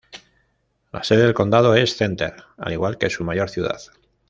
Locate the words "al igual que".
2.57-3.11